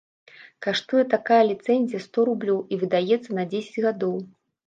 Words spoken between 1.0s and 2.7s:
такая ліцэнзія сто рублёў